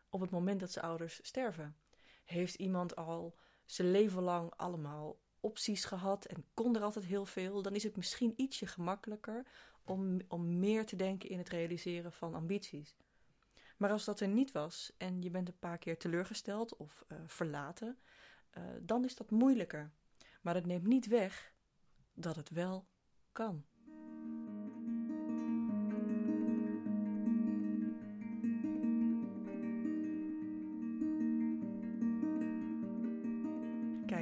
op 0.10 0.22
het 0.22 0.30
moment 0.30 0.60
dat 0.60 0.72
zijn 0.72 0.86
ouders 0.86 1.20
sterven. 1.22 1.78
Heeft 2.26 2.56
iemand 2.56 2.96
al 2.96 3.38
zijn 3.72 3.92
leven 3.92 4.22
lang 4.22 4.54
allemaal 4.56 5.20
opties 5.40 5.86
gehad 5.86 6.26
en 6.26 6.46
kon 6.54 6.76
er 6.76 6.82
altijd 6.82 7.06
heel 7.06 7.26
veel, 7.26 7.62
dan 7.62 7.76
is 7.76 7.84
het 7.84 7.96
misschien 7.96 8.34
ietsje 8.36 8.68
gemakkelijker 8.68 9.46
om, 9.84 10.22
om 10.28 10.60
meer 10.60 10.86
te 10.86 10.96
denken 10.96 11.30
in 11.30 11.38
het 11.38 11.50
realiseren 11.50 12.12
van 12.12 12.34
ambities. 12.34 12.96
Maar 13.78 13.92
als 13.92 14.06
dat 14.06 14.20
er 14.20 14.28
niet 14.28 14.52
was 14.52 14.94
en 14.98 15.22
je 15.22 15.30
bent 15.30 15.48
een 15.48 15.60
paar 15.60 15.78
keer 15.78 15.98
teleurgesteld 15.98 16.76
of 16.76 17.04
uh, 17.08 17.18
verlaten, 17.26 17.98
uh, 18.58 18.64
dan 18.82 19.06
is 19.06 19.16
dat 19.16 19.32
moeilijker. 19.32 19.92
Maar 20.42 20.54
dat 20.54 20.66
neemt 20.66 20.88
niet 20.88 21.08
weg 21.08 21.54
dat 22.14 22.36
het 22.36 22.50
wel 22.50 22.88
kan. 23.32 23.66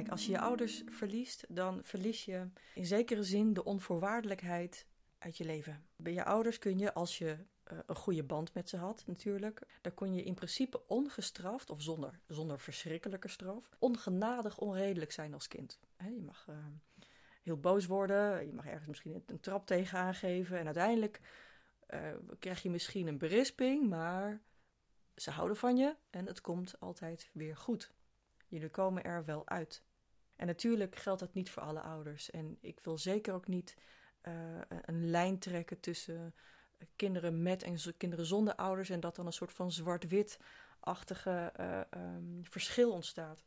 Als 0.08 0.26
je 0.26 0.32
je 0.32 0.40
ouders 0.40 0.82
verliest, 0.86 1.44
dan 1.48 1.80
verlies 1.84 2.24
je 2.24 2.48
in 2.74 2.86
zekere 2.86 3.22
zin 3.22 3.52
de 3.52 3.64
onvoorwaardelijkheid 3.64 4.86
uit 5.18 5.36
je 5.36 5.44
leven. 5.44 5.86
Bij 5.96 6.12
je 6.12 6.24
ouders 6.24 6.58
kun 6.58 6.78
je, 6.78 6.94
als 6.94 7.18
je 7.18 7.36
uh, 7.72 7.78
een 7.86 7.96
goede 7.96 8.24
band 8.24 8.54
met 8.54 8.68
ze 8.68 8.76
had, 8.76 9.02
natuurlijk, 9.06 9.62
dan 9.80 9.94
kon 9.94 10.14
je 10.14 10.22
in 10.22 10.34
principe 10.34 10.86
ongestraft 10.86 11.70
of 11.70 11.82
zonder, 11.82 12.20
zonder 12.26 12.60
verschrikkelijke 12.60 13.28
straf, 13.28 13.68
ongenadig 13.78 14.58
onredelijk 14.58 15.12
zijn 15.12 15.34
als 15.34 15.48
kind. 15.48 15.78
je 15.98 16.22
mag 16.22 16.46
uh, 16.50 16.56
heel 17.42 17.58
boos 17.58 17.86
worden, 17.86 18.46
je 18.46 18.52
mag 18.52 18.66
ergens 18.66 18.86
misschien 18.86 19.22
een, 19.26 19.40
trap 19.40 19.66
tegen 19.66 19.98
aangeven 19.98 20.58
en 20.58 20.64
uiteindelijk 20.64 21.20
uh, 21.90 22.00
krijg 22.38 22.62
je 22.62 22.70
misschien 22.70 23.06
een 23.06 23.18
berisping, 23.18 23.88
maar 23.88 24.40
ze 25.16 25.30
houden 25.30 25.56
van 25.56 25.76
je 25.76 25.96
en 26.10 26.26
het 26.26 26.40
komt 26.40 26.80
altijd 26.80 27.30
weer 27.32 27.56
goed. 27.56 27.92
Jullie 28.46 28.70
komen 28.70 29.04
er 29.04 29.24
wel 29.24 29.48
uit. 29.48 29.86
En 30.38 30.46
natuurlijk 30.46 30.96
geldt 30.96 31.20
dat 31.20 31.34
niet 31.34 31.50
voor 31.50 31.62
alle 31.62 31.80
ouders. 31.80 32.30
En 32.30 32.58
ik 32.60 32.80
wil 32.80 32.98
zeker 32.98 33.34
ook 33.34 33.46
niet 33.46 33.76
uh, 34.22 34.32
een 34.68 35.10
lijn 35.10 35.38
trekken 35.38 35.80
tussen 35.80 36.34
kinderen 36.96 37.42
met 37.42 37.62
en 37.62 37.96
kinderen 37.96 38.26
zonder 38.26 38.54
ouders. 38.54 38.90
En 38.90 39.00
dat 39.00 39.16
dan 39.16 39.26
een 39.26 39.32
soort 39.32 39.52
van 39.52 39.72
zwart-wit-achtige 39.72 41.52
uh, 41.60 41.80
um, 41.90 42.40
verschil 42.42 42.92
ontstaat. 42.92 43.44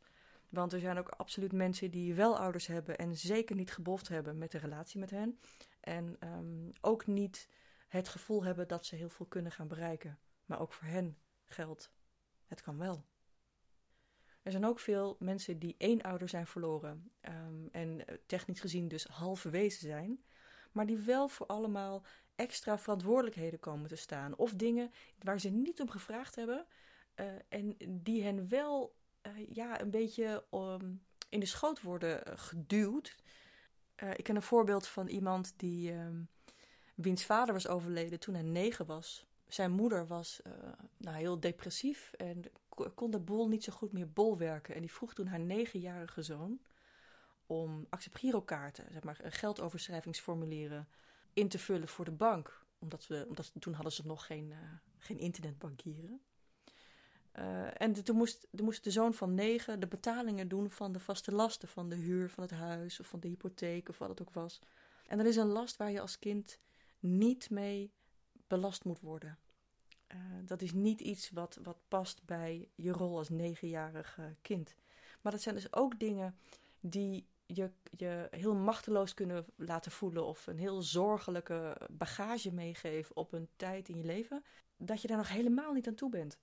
Want 0.48 0.72
er 0.72 0.80
zijn 0.80 0.98
ook 0.98 1.08
absoluut 1.08 1.52
mensen 1.52 1.90
die 1.90 2.14
wel 2.14 2.38
ouders 2.38 2.66
hebben 2.66 2.98
en 2.98 3.16
zeker 3.16 3.56
niet 3.56 3.72
geboft 3.72 4.08
hebben 4.08 4.38
met 4.38 4.50
de 4.50 4.58
relatie 4.58 5.00
met 5.00 5.10
hen. 5.10 5.38
En 5.80 6.16
um, 6.20 6.70
ook 6.80 7.06
niet 7.06 7.48
het 7.88 8.08
gevoel 8.08 8.44
hebben 8.44 8.68
dat 8.68 8.86
ze 8.86 8.96
heel 8.96 9.08
veel 9.08 9.26
kunnen 9.26 9.52
gaan 9.52 9.68
bereiken. 9.68 10.18
Maar 10.44 10.60
ook 10.60 10.72
voor 10.72 10.88
hen 10.88 11.18
geldt, 11.44 11.92
het 12.46 12.62
kan 12.62 12.78
wel. 12.78 13.04
Er 14.42 14.50
zijn 14.50 14.64
ook 14.64 14.78
veel 14.78 15.16
mensen 15.18 15.58
die 15.58 15.74
één 15.78 16.02
ouder 16.02 16.28
zijn 16.28 16.46
verloren 16.46 17.10
um, 17.28 17.68
en 17.72 18.06
eh, 18.06 18.16
technisch 18.26 18.60
gezien 18.60 18.88
dus 18.88 19.04
halve 19.04 19.50
wezen 19.50 19.80
zijn, 19.80 20.24
maar 20.72 20.86
die 20.86 20.96
wel 20.96 21.28
voor 21.28 21.46
allemaal 21.46 22.04
extra 22.34 22.78
verantwoordelijkheden 22.78 23.60
komen 23.60 23.88
te 23.88 23.96
staan. 23.96 24.36
Of 24.36 24.52
dingen 24.52 24.90
waar 25.18 25.40
ze 25.40 25.48
niet 25.48 25.80
om 25.80 25.90
gevraagd 25.90 26.34
hebben 26.34 26.66
uh, 27.16 27.26
en 27.48 27.76
die 27.88 28.22
hen 28.22 28.48
wel 28.48 28.94
uh, 29.26 29.32
ja, 29.48 29.80
een 29.80 29.90
beetje 29.90 30.44
um, 30.50 31.02
in 31.28 31.40
de 31.40 31.46
schoot 31.46 31.82
worden 31.82 32.38
geduwd. 32.38 33.16
ik 34.16 34.24
ken 34.24 34.36
een 34.36 34.42
voorbeeld 34.42 34.86
van 34.86 35.08
iemand 35.08 35.54
die, 35.56 35.92
um, 35.92 36.28
wiens 36.94 37.24
vader 37.24 37.54
was 37.54 37.68
overleden 37.68 38.20
toen 38.20 38.34
hij 38.34 38.42
negen 38.42 38.86
was. 38.86 39.26
Zijn 39.52 39.70
moeder 39.70 40.06
was 40.06 40.40
nou, 40.96 41.16
heel 41.16 41.40
depressief 41.40 42.12
en 42.12 42.42
kon 42.94 43.10
de 43.10 43.18
boel 43.18 43.48
niet 43.48 43.64
zo 43.64 43.72
goed 43.72 43.92
meer 43.92 44.12
bolwerken. 44.12 44.74
En 44.74 44.80
die 44.80 44.92
vroeg 44.92 45.14
toen 45.14 45.26
haar 45.26 45.40
negenjarige 45.40 46.22
zoon 46.22 46.60
om 47.46 47.86
acceptgirokaarten, 47.90 48.86
zeg 48.92 49.02
maar 49.02 49.20
geldoverschrijvingsformulieren, 49.22 50.88
in 51.32 51.48
te 51.48 51.58
vullen 51.58 51.88
voor 51.88 52.04
de 52.04 52.10
bank. 52.10 52.64
Omdat, 52.78 53.06
we, 53.06 53.24
omdat 53.28 53.52
toen 53.58 53.72
hadden 53.72 53.92
ze 53.92 54.06
nog 54.06 54.26
geen, 54.26 54.50
uh, 54.50 54.56
geen 54.98 55.18
internetbankieren. 55.18 56.20
Uh, 57.38 57.80
en 57.80 57.92
de, 57.92 58.02
toen, 58.02 58.16
moest, 58.16 58.48
toen 58.50 58.64
moest 58.64 58.84
de 58.84 58.90
zoon 58.90 59.14
van 59.14 59.34
negen 59.34 59.80
de 59.80 59.86
betalingen 59.86 60.48
doen 60.48 60.70
van 60.70 60.92
de 60.92 61.00
vaste 61.00 61.32
lasten. 61.32 61.68
Van 61.68 61.88
de 61.88 61.96
huur 61.96 62.30
van 62.30 62.42
het 62.42 62.52
huis 62.52 63.00
of 63.00 63.06
van 63.06 63.20
de 63.20 63.28
hypotheek 63.28 63.88
of 63.88 63.98
wat 63.98 64.08
het 64.08 64.20
ook 64.20 64.32
was. 64.32 64.60
En 65.06 65.18
dat 65.18 65.26
is 65.26 65.36
een 65.36 65.46
last 65.46 65.76
waar 65.76 65.90
je 65.90 66.00
als 66.00 66.18
kind 66.18 66.58
niet 66.98 67.50
mee 67.50 67.92
belast 68.54 68.84
moet 68.84 69.00
worden. 69.00 69.38
Uh, 70.08 70.18
dat 70.44 70.62
is 70.62 70.72
niet 70.72 71.00
iets 71.00 71.30
wat, 71.30 71.58
wat 71.62 71.78
past 71.88 72.24
bij 72.24 72.68
je 72.74 72.92
rol 72.92 73.16
als 73.16 73.28
negenjarig 73.28 74.18
kind. 74.42 74.74
Maar 75.20 75.32
dat 75.32 75.40
zijn 75.40 75.54
dus 75.54 75.72
ook 75.72 75.98
dingen 75.98 76.36
die 76.80 77.26
je, 77.46 77.70
je 77.90 78.28
heel 78.30 78.54
machteloos 78.54 79.14
kunnen 79.14 79.44
laten 79.56 79.92
voelen 79.92 80.24
of 80.24 80.46
een 80.46 80.58
heel 80.58 80.82
zorgelijke 80.82 81.76
bagage 81.90 82.52
meegeven 82.52 83.16
op 83.16 83.32
een 83.32 83.48
tijd 83.56 83.88
in 83.88 83.96
je 83.96 84.04
leven, 84.04 84.44
dat 84.76 85.02
je 85.02 85.08
daar 85.08 85.16
nog 85.16 85.28
helemaal 85.28 85.72
niet 85.72 85.88
aan 85.88 85.94
toe 85.94 86.10
bent. 86.10 86.38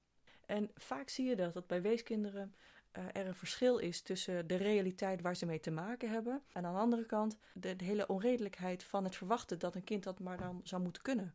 En 0.45 0.71
vaak 0.73 1.09
zie 1.09 1.25
je 1.25 1.35
dat, 1.35 1.53
dat 1.53 1.67
bij 1.67 1.81
weeskinderen 1.81 2.55
uh, 2.97 3.03
er 3.13 3.27
een 3.27 3.35
verschil 3.35 3.77
is 3.77 4.01
tussen 4.01 4.47
de 4.47 4.55
realiteit 4.55 5.21
waar 5.21 5.35
ze 5.35 5.45
mee 5.45 5.59
te 5.59 5.71
maken 5.71 6.09
hebben 6.09 6.41
en 6.53 6.65
aan 6.65 6.73
de 6.73 6.79
andere 6.79 7.05
kant 7.05 7.37
de 7.53 7.75
hele 7.77 8.07
onredelijkheid 8.07 8.83
van 8.83 9.03
het 9.03 9.15
verwachten 9.15 9.59
dat 9.59 9.75
een 9.75 9.83
kind 9.83 10.03
dat 10.03 10.19
maar 10.19 10.37
dan 10.37 10.61
zou 10.63 10.81
moeten 10.81 11.01
kunnen. 11.01 11.33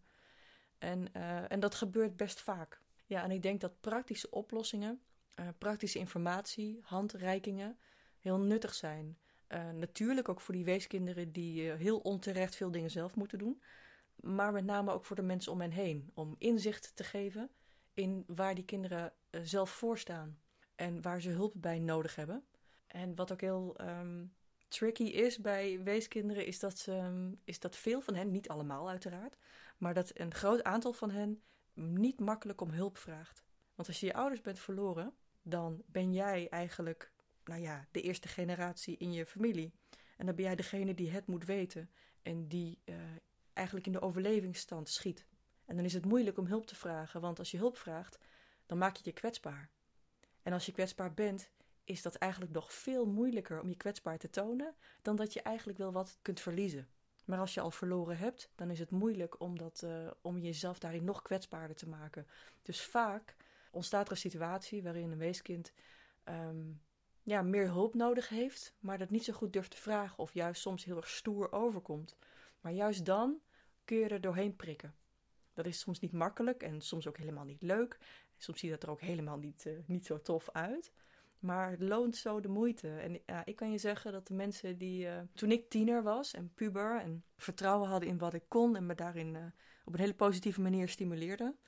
En, 0.84 1.06
uh, 1.16 1.52
en 1.52 1.60
dat 1.60 1.74
gebeurt 1.74 2.16
best 2.16 2.40
vaak. 2.40 2.80
Ja, 3.06 3.22
en 3.22 3.30
ik 3.30 3.42
denk 3.42 3.60
dat 3.60 3.80
praktische 3.80 4.30
oplossingen, 4.30 5.00
uh, 5.34 5.48
praktische 5.58 5.98
informatie, 5.98 6.80
handreikingen 6.82 7.78
heel 8.18 8.38
nuttig 8.38 8.74
zijn. 8.74 9.18
Uh, 9.48 9.70
natuurlijk 9.70 10.28
ook 10.28 10.40
voor 10.40 10.54
die 10.54 10.64
weeskinderen 10.64 11.32
die 11.32 11.70
heel 11.70 11.98
onterecht 11.98 12.56
veel 12.56 12.70
dingen 12.70 12.90
zelf 12.90 13.14
moeten 13.14 13.38
doen. 13.38 13.62
Maar 14.14 14.52
met 14.52 14.64
name 14.64 14.92
ook 14.92 15.04
voor 15.04 15.16
de 15.16 15.22
mensen 15.22 15.52
om 15.52 15.60
hen 15.60 15.70
heen. 15.70 16.10
Om 16.14 16.34
inzicht 16.38 16.96
te 16.96 17.04
geven 17.04 17.50
in 17.94 18.24
waar 18.26 18.54
die 18.54 18.64
kinderen 18.64 19.12
zelf 19.42 19.70
voor 19.70 19.98
staan. 19.98 20.38
En 20.74 21.02
waar 21.02 21.20
ze 21.20 21.30
hulp 21.30 21.52
bij 21.56 21.78
nodig 21.78 22.14
hebben. 22.14 22.44
En 22.86 23.14
wat 23.14 23.32
ook 23.32 23.40
heel 23.40 23.76
um, 23.80 24.34
tricky 24.68 25.04
is 25.04 25.38
bij 25.38 25.82
weeskinderen, 25.82 26.46
is 26.46 26.58
dat, 26.58 26.78
ze, 26.78 26.92
um, 26.92 27.40
is 27.44 27.60
dat 27.60 27.76
veel 27.76 28.00
van 28.00 28.14
hen, 28.14 28.30
niet 28.30 28.48
allemaal 28.48 28.88
uiteraard, 28.88 29.36
maar 29.76 29.94
dat 29.94 30.18
een 30.18 30.34
groot 30.34 30.62
aantal 30.62 30.92
van 30.92 31.10
hen 31.10 31.42
niet 31.74 32.20
makkelijk 32.20 32.60
om 32.60 32.70
hulp 32.70 32.96
vraagt. 32.96 33.42
Want 33.74 33.88
als 33.88 34.00
je 34.00 34.06
je 34.06 34.14
ouders 34.14 34.40
bent 34.40 34.58
verloren, 34.58 35.14
dan 35.42 35.82
ben 35.86 36.12
jij 36.12 36.48
eigenlijk 36.48 37.12
nou 37.44 37.60
ja, 37.60 37.86
de 37.90 38.00
eerste 38.00 38.28
generatie 38.28 38.96
in 38.96 39.12
je 39.12 39.26
familie. 39.26 39.72
En 40.16 40.26
dan 40.26 40.34
ben 40.34 40.44
jij 40.44 40.56
degene 40.56 40.94
die 40.94 41.10
het 41.10 41.26
moet 41.26 41.44
weten 41.44 41.90
en 42.22 42.48
die 42.48 42.82
uh, 42.84 42.96
eigenlijk 43.52 43.86
in 43.86 43.92
de 43.92 44.00
overlevingsstand 44.00 44.88
schiet. 44.88 45.26
En 45.64 45.76
dan 45.76 45.84
is 45.84 45.94
het 45.94 46.04
moeilijk 46.04 46.38
om 46.38 46.46
hulp 46.46 46.66
te 46.66 46.74
vragen, 46.74 47.20
want 47.20 47.38
als 47.38 47.50
je 47.50 47.56
hulp 47.56 47.76
vraagt, 47.76 48.18
dan 48.66 48.78
maak 48.78 48.96
je 48.96 49.02
je 49.04 49.12
kwetsbaar. 49.12 49.70
En 50.42 50.52
als 50.52 50.66
je 50.66 50.72
kwetsbaar 50.72 51.14
bent, 51.14 51.50
is 51.84 52.02
dat 52.02 52.14
eigenlijk 52.14 52.52
nog 52.52 52.72
veel 52.72 53.06
moeilijker 53.06 53.60
om 53.60 53.68
je 53.68 53.76
kwetsbaar 53.76 54.18
te 54.18 54.30
tonen 54.30 54.74
dan 55.02 55.16
dat 55.16 55.32
je 55.32 55.42
eigenlijk 55.42 55.78
wel 55.78 55.92
wat 55.92 56.18
kunt 56.22 56.40
verliezen. 56.40 56.88
Maar 57.24 57.38
als 57.38 57.54
je 57.54 57.60
al 57.60 57.70
verloren 57.70 58.18
hebt, 58.18 58.50
dan 58.54 58.70
is 58.70 58.78
het 58.78 58.90
moeilijk 58.90 59.40
om, 59.40 59.58
dat, 59.58 59.82
uh, 59.84 60.10
om 60.20 60.38
jezelf 60.38 60.78
daarin 60.78 61.04
nog 61.04 61.22
kwetsbaarder 61.22 61.76
te 61.76 61.88
maken. 61.88 62.26
Dus 62.62 62.82
vaak 62.82 63.36
ontstaat 63.70 64.06
er 64.06 64.12
een 64.12 64.18
situatie 64.18 64.82
waarin 64.82 65.10
een 65.10 65.18
weeskind 65.18 65.72
um, 66.24 66.82
ja, 67.22 67.42
meer 67.42 67.66
hulp 67.66 67.94
nodig 67.94 68.28
heeft, 68.28 68.74
maar 68.80 68.98
dat 68.98 69.10
niet 69.10 69.24
zo 69.24 69.32
goed 69.32 69.52
durft 69.52 69.70
te 69.70 69.76
vragen 69.76 70.18
of 70.18 70.34
juist 70.34 70.60
soms 70.60 70.84
heel 70.84 70.96
erg 70.96 71.08
stoer 71.08 71.52
overkomt. 71.52 72.16
Maar 72.60 72.72
juist 72.72 73.04
dan 73.04 73.40
kun 73.84 73.96
je 73.96 74.08
er 74.08 74.20
doorheen 74.20 74.56
prikken. 74.56 74.94
Dat 75.52 75.66
is 75.66 75.78
soms 75.78 76.00
niet 76.00 76.12
makkelijk 76.12 76.62
en 76.62 76.80
soms 76.80 77.06
ook 77.06 77.18
helemaal 77.18 77.44
niet 77.44 77.62
leuk. 77.62 77.98
Soms 78.36 78.60
ziet 78.60 78.70
dat 78.70 78.82
er 78.82 78.90
ook 78.90 79.00
helemaal 79.00 79.36
niet, 79.36 79.64
uh, 79.66 79.78
niet 79.86 80.06
zo 80.06 80.20
tof 80.22 80.50
uit. 80.50 80.92
Maar 81.44 81.70
het 81.70 81.80
loont 81.80 82.16
zo 82.16 82.40
de 82.40 82.48
moeite. 82.48 82.96
En 82.96 83.20
ja, 83.26 83.44
ik 83.44 83.56
kan 83.56 83.70
je 83.70 83.78
zeggen 83.78 84.12
dat 84.12 84.26
de 84.26 84.34
mensen 84.34 84.78
die 84.78 85.06
uh, 85.06 85.20
toen 85.34 85.50
ik 85.50 85.70
tiener 85.70 86.02
was 86.02 86.34
en 86.34 86.52
puber 86.54 87.00
en 87.00 87.24
vertrouwen 87.36 87.88
hadden 87.88 88.08
in 88.08 88.18
wat 88.18 88.34
ik 88.34 88.44
kon 88.48 88.76
en 88.76 88.86
me 88.86 88.94
daarin 88.94 89.34
uh, 89.34 89.44
op 89.84 89.92
een 89.92 90.00
hele 90.00 90.14
positieve 90.14 90.60
manier 90.60 90.88
stimuleerden, 90.88 91.58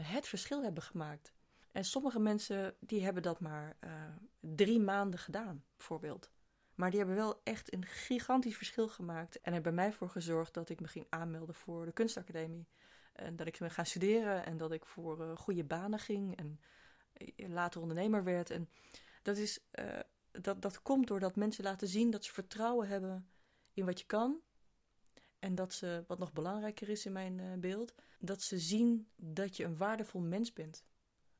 het 0.00 0.26
verschil 0.26 0.62
hebben 0.62 0.82
gemaakt. 0.82 1.32
En 1.72 1.84
sommige 1.84 2.20
mensen 2.20 2.74
die 2.80 3.04
hebben 3.04 3.22
dat 3.22 3.40
maar 3.40 3.76
drie 4.40 4.80
maanden 4.80 5.18
gedaan, 5.18 5.64
bijvoorbeeld. 5.76 6.30
Maar 6.74 6.90
die 6.90 6.98
hebben 6.98 7.16
wel 7.16 7.40
echt 7.44 7.72
een 7.72 7.84
gigantisch 7.86 8.56
verschil 8.56 8.88
gemaakt. 8.88 9.40
En 9.40 9.52
hebben 9.52 9.74
bij 9.74 9.84
mij 9.84 9.92
voor 9.92 10.08
gezorgd 10.08 10.54
dat 10.54 10.68
ik 10.68 10.80
me 10.80 10.88
ging 10.88 11.06
aanmelden 11.08 11.54
voor 11.54 11.84
de 11.84 11.92
kunstacademie. 11.92 12.68
En 13.12 13.36
dat 13.36 13.46
ik 13.46 13.60
me 13.60 13.70
gaan 13.70 13.86
studeren 13.86 14.44
en 14.44 14.56
dat 14.56 14.72
ik 14.72 14.86
voor 14.86 15.36
goede 15.36 15.64
banen 15.64 15.98
ging. 15.98 16.36
En 16.36 16.60
later 17.36 17.80
ondernemer 17.80 18.24
werd. 18.24 18.50
En 18.50 18.68
dat, 19.22 19.36
is, 19.36 19.60
dat, 20.30 20.62
dat 20.62 20.82
komt 20.82 21.06
doordat 21.06 21.36
mensen 21.36 21.64
laten 21.64 21.88
zien 21.88 22.10
dat 22.10 22.24
ze 22.24 22.32
vertrouwen 22.32 22.88
hebben 22.88 23.28
in 23.72 23.84
wat 23.84 24.00
je 24.00 24.06
kan. 24.06 24.40
En 25.38 25.54
dat 25.54 25.72
ze, 25.72 26.04
wat 26.06 26.18
nog 26.18 26.32
belangrijker 26.32 26.88
is 26.88 27.06
in 27.06 27.12
mijn 27.12 27.60
beeld, 27.60 27.94
dat 28.18 28.42
ze 28.42 28.58
zien 28.58 29.08
dat 29.16 29.56
je 29.56 29.64
een 29.64 29.76
waardevol 29.76 30.20
mens 30.20 30.52
bent 30.52 30.84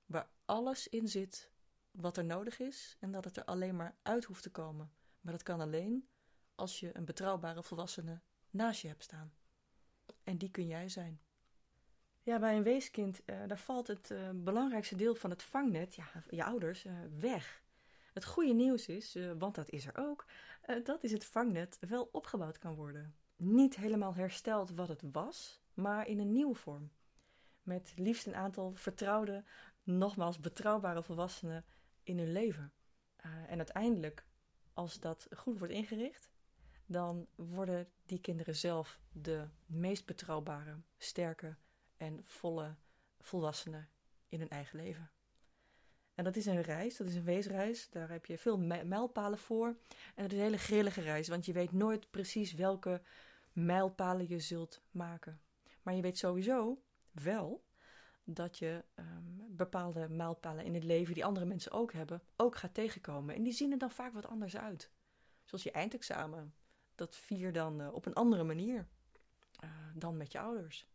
waar 0.07 0.29
alles 0.45 0.89
in 0.89 1.09
zit 1.09 1.51
wat 1.91 2.17
er 2.17 2.25
nodig 2.25 2.59
is 2.59 2.97
en 3.01 3.11
dat 3.13 3.25
het 3.25 3.37
er 3.37 3.45
alleen 3.45 3.77
maar 3.77 3.97
uit 4.03 4.25
hoeft 4.25 4.43
te 4.43 4.51
komen. 4.51 4.93
Maar 5.21 5.33
dat 5.33 5.43
kan 5.43 5.61
alleen 5.61 6.09
als 6.55 6.81
je 6.81 6.97
een 6.97 7.05
betrouwbare 7.05 7.63
volwassene 7.63 8.21
naast 8.51 8.81
je 8.81 8.89
hebt 8.89 9.03
staan. 9.03 9.33
En 10.25 10.39
die 10.39 10.51
kun 10.51 10.67
jij 10.67 10.89
zijn. 10.89 11.21
Ja, 12.29 12.39
bij 12.39 12.57
een 12.57 12.63
weeskind, 12.63 13.21
uh, 13.27 13.37
daar 13.47 13.59
valt 13.59 13.87
het 13.87 14.11
uh, 14.11 14.31
belangrijkste 14.35 14.97
deel 14.97 15.15
van 15.15 15.31
het 15.31 15.43
vangnet, 15.43 15.95
ja, 15.95 16.07
je 16.31 16.45
ouders, 16.45 16.85
uh, 16.85 16.93
weg. 17.19 17.63
Het 18.13 18.25
goede 18.25 18.53
nieuws 18.53 18.89
is, 18.89 19.19
want 19.39 19.55
dat 19.55 19.71
is 19.71 19.87
er 19.87 19.97
ook, 19.97 20.27
dat 20.85 21.05
is 21.05 21.13
het 21.13 21.25
vangnet 21.25 21.79
wel 21.81 22.09
opgebouwd 22.13 22.59
kan 22.59 22.75
worden. 22.75 23.15
Niet 23.37 23.77
helemaal 23.77 24.15
hersteld 24.15 24.71
wat 24.71 24.89
het 24.89 25.03
was, 25.13 25.61
maar 25.75 26.07
in 26.07 26.19
een 26.19 26.33
nieuwe 26.33 26.55
vorm. 26.55 26.91
Met 27.63 27.93
liefst 27.97 28.27
een 28.27 28.35
aantal 28.35 28.73
vertrouwde, 28.75 29.45
nogmaals 29.83 30.41
betrouwbare 30.41 31.03
volwassenen 31.03 31.65
in 32.03 32.19
hun 32.19 32.33
leven. 32.33 32.73
En 33.47 33.57
uiteindelijk 33.57 34.25
als 34.73 35.01
dat 35.01 35.27
goed 35.37 35.59
wordt 35.59 35.75
ingericht, 35.75 36.31
dan 36.87 37.27
worden 37.35 37.89
die 38.07 38.21
kinderen 38.21 38.57
zelf 38.57 39.01
de 39.13 39.49
meest 39.67 40.07
betrouwbare, 40.07 40.77
sterke 40.99 41.57
en 41.99 42.21
volle 42.25 42.75
volwassenen 43.21 43.89
in 44.29 44.39
hun 44.39 44.49
eigen 44.49 44.79
leven. 44.79 45.11
En 46.15 46.25
dat 46.25 46.37
is 46.37 46.47
een 46.47 46.63
reis, 46.63 46.97
dat 46.97 47.07
is 47.07 47.15
een 47.15 47.25
weesreis. 47.25 47.91
Daar 47.91 48.11
heb 48.11 48.27
je 48.27 48.39
veel 48.39 48.59
mijlpalen 48.85 49.39
voor. 49.39 49.67
En 50.15 50.23
dat 50.23 50.33
is 50.33 50.39
een 50.39 50.45
hele 50.45 50.59
grillige 50.59 51.01
reis, 51.01 51.29
want 51.29 51.47
je 51.47 51.53
weet 51.53 51.73
nooit 51.73 52.11
precies 52.11 52.55
welke 52.55 53.03
mijlpalen 53.53 54.29
je 54.29 54.41
zult 54.41 54.83
maken. 54.91 55.41
Maar 55.83 55.95
je 55.95 56.03
weet 56.03 56.19
sowieso 56.19 56.83
wel 57.11 57.65
dat 58.25 58.59
je 58.59 58.85
um, 58.95 59.45
bepaalde 59.49 60.09
mijlpalen 60.09 60.65
in 60.65 60.75
het 60.75 60.85
leven 60.85 61.15
die 61.15 61.25
andere 61.25 61.47
mensen 61.47 61.73
ook 61.73 61.93
hebben, 61.93 62.23
ook 62.37 62.57
gaat 62.57 62.75
tegenkomen. 62.75 63.35
En 63.35 63.43
die 63.43 63.53
zien 63.53 63.73
er 63.73 63.79
dan 63.79 63.91
vaak 63.91 64.13
wat 64.13 64.27
anders 64.27 64.57
uit. 64.57 64.91
Zoals 65.45 65.65
je 65.65 65.71
eindexamen. 65.71 66.55
Dat 66.95 67.17
vier 67.17 67.53
dan 67.53 67.81
uh, 67.81 67.95
op 67.95 68.07
een 68.07 68.15
andere 68.15 68.45
manier 68.45 68.89
uh, 69.65 69.71
dan 69.95 70.17
met 70.17 70.33
je 70.33 70.39
ouders. 70.39 70.89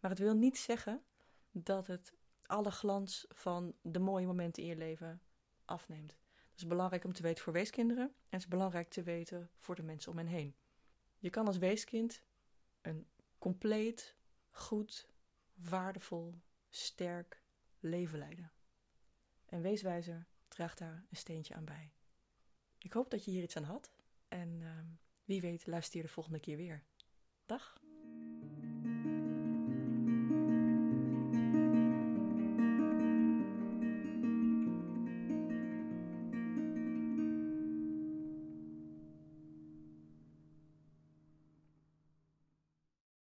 Maar 0.00 0.10
het 0.10 0.18
wil 0.18 0.34
niet 0.34 0.58
zeggen 0.58 1.02
dat 1.50 1.86
het 1.86 2.12
alle 2.42 2.70
glans 2.70 3.26
van 3.28 3.74
de 3.82 3.98
mooie 3.98 4.26
momenten 4.26 4.62
in 4.62 4.68
je 4.68 4.76
leven 4.76 5.22
afneemt. 5.64 6.16
Dat 6.50 6.56
is 6.56 6.66
belangrijk 6.66 7.04
om 7.04 7.12
te 7.12 7.22
weten 7.22 7.44
voor 7.44 7.52
weeskinderen 7.52 8.04
en 8.04 8.14
het 8.28 8.40
is 8.40 8.48
belangrijk 8.48 8.88
te 8.88 9.02
weten 9.02 9.50
voor 9.58 9.74
de 9.74 9.82
mensen 9.82 10.12
om 10.12 10.18
hen 10.18 10.26
heen. 10.26 10.56
Je 11.18 11.30
kan 11.30 11.46
als 11.46 11.58
weeskind 11.58 12.22
een 12.80 13.08
compleet, 13.38 14.16
goed, 14.50 15.08
waardevol, 15.54 16.34
sterk 16.70 17.42
leven 17.80 18.18
leiden. 18.18 18.52
En 19.46 19.62
Weeswijzer 19.62 20.26
draagt 20.48 20.78
daar 20.78 21.06
een 21.10 21.16
steentje 21.16 21.54
aan 21.54 21.64
bij. 21.64 21.92
Ik 22.78 22.92
hoop 22.92 23.10
dat 23.10 23.24
je 23.24 23.30
hier 23.30 23.42
iets 23.42 23.56
aan 23.56 23.64
had 23.64 23.92
en 24.28 24.60
uh, 24.60 24.78
wie 25.24 25.40
weet 25.40 25.66
luister 25.66 25.96
je 25.96 26.06
de 26.06 26.12
volgende 26.12 26.40
keer 26.40 26.56
weer. 26.56 26.84
Dag! 27.46 27.80